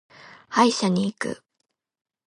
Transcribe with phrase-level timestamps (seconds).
[0.49, 1.43] 歯医者に行く。